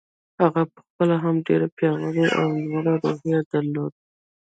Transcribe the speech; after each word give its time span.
هغه 0.41 0.61
په 0.71 0.79
خپله 0.87 1.15
هم 1.23 1.35
ډېره 1.47 1.67
پياوړې 1.77 2.25
او 2.41 2.49
لوړه 2.65 2.93
روحيه 3.03 3.39
درلوده. 3.51 3.97